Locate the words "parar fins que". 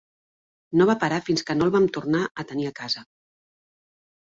1.03-1.57